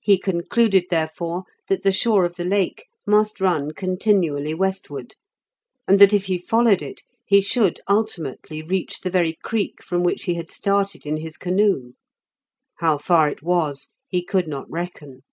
He 0.00 0.16
concluded, 0.18 0.86
therefore, 0.88 1.44
that 1.68 1.82
the 1.82 1.92
shore 1.92 2.24
of 2.24 2.36
the 2.36 2.46
Lake 2.46 2.86
must 3.06 3.42
run 3.42 3.72
continually 3.72 4.54
westward, 4.54 5.16
and 5.86 5.98
that 5.98 6.14
if 6.14 6.24
he 6.24 6.38
followed 6.38 6.80
it 6.80 7.02
he 7.26 7.42
should 7.42 7.78
ultimately 7.86 8.62
reach 8.62 9.00
the 9.00 9.10
very 9.10 9.34
creek 9.44 9.82
from 9.82 10.02
which 10.02 10.22
he 10.24 10.32
had 10.32 10.50
started 10.50 11.04
in 11.04 11.18
his 11.18 11.36
canoe. 11.36 11.92
How 12.78 12.96
far 12.96 13.28
it 13.28 13.42
was 13.42 13.90
he 14.08 14.24
could 14.24 14.48
not 14.48 14.64
reckon. 14.70 15.24